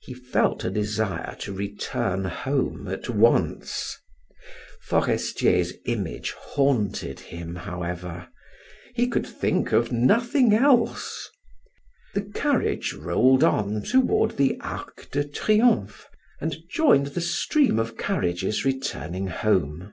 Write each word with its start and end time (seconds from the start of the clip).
He 0.00 0.14
felt 0.14 0.64
a 0.64 0.70
desire 0.70 1.36
to 1.40 1.52
return 1.52 2.24
home 2.24 2.88
at 2.88 3.10
once. 3.10 3.98
Forestier's 4.80 5.74
image 5.84 6.30
haunted 6.30 7.20
him, 7.20 7.56
however; 7.56 8.28
he 8.94 9.06
could 9.08 9.26
think 9.26 9.70
of 9.72 9.92
nothing 9.92 10.54
else. 10.54 11.28
The 12.14 12.22
carriage 12.22 12.94
rolled 12.94 13.44
on 13.44 13.82
toward 13.82 14.38
the 14.38 14.58
Arc 14.62 15.10
de 15.10 15.22
Triomphe 15.22 16.08
and 16.40 16.56
joined 16.70 17.08
the 17.08 17.20
stream 17.20 17.78
of 17.78 17.98
carriages 17.98 18.64
returning 18.64 19.26
home. 19.26 19.92